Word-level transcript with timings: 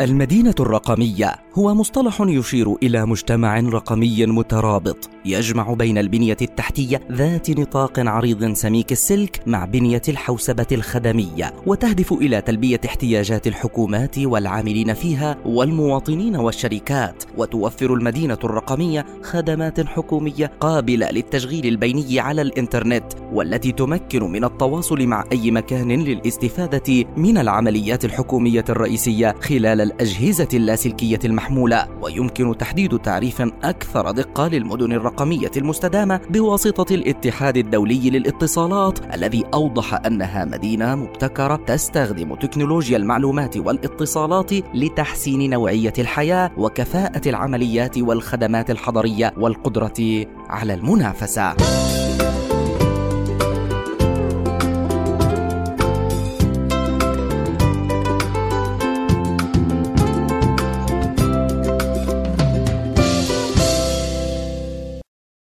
المدينة 0.00 0.54
الرقمية 0.60 1.34
هو 1.54 1.74
مصطلح 1.74 2.20
يشير 2.20 2.74
إلى 2.82 3.06
مجتمع 3.06 3.60
رقمي 3.60 4.26
مترابط 4.26 5.10
يجمع 5.24 5.72
بين 5.74 5.98
البنية 5.98 6.36
التحتية 6.42 7.00
ذات 7.12 7.50
نطاق 7.50 7.92
عريض 7.98 8.52
سميك 8.52 8.92
السلك 8.92 9.40
مع 9.46 9.64
بنية 9.64 10.02
الحوسبة 10.08 10.66
الخدمية 10.72 11.54
وتهدف 11.66 12.12
إلى 12.12 12.40
تلبية 12.40 12.80
احتياجات 12.86 13.46
الحكومات 13.46 14.18
والعاملين 14.18 14.94
فيها 14.94 15.36
والمواطنين 15.46 16.36
والشركات 16.36 17.24
وتوفر 17.36 17.94
المدينة 17.94 18.38
الرقمية 18.44 19.06
خدمات 19.22 19.80
حكومية 19.86 20.52
قابلة 20.60 21.10
للتشغيل 21.10 21.66
البيني 21.66 22.20
على 22.20 22.42
الإنترنت 22.42 23.12
والتي 23.32 23.72
تمكن 23.72 24.32
من 24.32 24.44
التواصل 24.44 25.06
مع 25.06 25.24
أي 25.32 25.50
مكان 25.50 25.92
للاستفادة 25.92 27.04
من 27.16 27.38
العمليات 27.38 28.04
الحكومية 28.04 28.64
الرئيسية 28.68 29.34
خلال 29.40 29.81
الأجهزة 29.82 30.48
اللاسلكية 30.54 31.18
المحمولة 31.24 31.88
ويمكن 32.02 32.58
تحديد 32.58 32.98
تعريف 32.98 33.42
أكثر 33.64 34.10
دقة 34.10 34.48
للمدن 34.48 34.92
الرقمية 34.92 35.50
المستدامة 35.56 36.20
بواسطة 36.30 36.94
الاتحاد 36.94 37.56
الدولي 37.56 38.10
للاتصالات 38.10 39.14
الذي 39.14 39.44
أوضح 39.54 39.94
أنها 40.06 40.44
مدينة 40.44 40.94
مبتكرة 40.94 41.56
تستخدم 41.56 42.34
تكنولوجيا 42.34 42.96
المعلومات 42.96 43.56
والاتصالات 43.56 44.52
لتحسين 44.74 45.50
نوعية 45.50 45.92
الحياة 45.98 46.50
وكفاءة 46.56 47.28
العمليات 47.28 47.98
والخدمات 47.98 48.70
الحضرية 48.70 49.34
والقدرة 49.36 50.26
على 50.48 50.74
المنافسة. 50.74 51.54